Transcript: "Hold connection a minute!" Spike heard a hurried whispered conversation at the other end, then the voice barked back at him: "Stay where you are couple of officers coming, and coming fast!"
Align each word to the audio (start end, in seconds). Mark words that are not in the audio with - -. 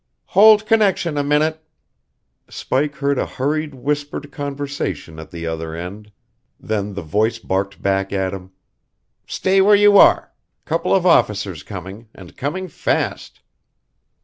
"Hold 0.33 0.65
connection 0.65 1.15
a 1.15 1.23
minute!" 1.23 1.61
Spike 2.49 2.95
heard 2.95 3.19
a 3.19 3.27
hurried 3.27 3.75
whispered 3.75 4.31
conversation 4.31 5.19
at 5.19 5.29
the 5.29 5.45
other 5.45 5.75
end, 5.75 6.11
then 6.59 6.95
the 6.95 7.03
voice 7.03 7.37
barked 7.37 7.83
back 7.83 8.11
at 8.11 8.33
him: 8.33 8.49
"Stay 9.27 9.61
where 9.61 9.75
you 9.75 9.99
are 9.99 10.31
couple 10.65 10.91
of 10.91 11.05
officers 11.05 11.61
coming, 11.61 12.07
and 12.15 12.35
coming 12.35 12.67
fast!" 12.67 13.41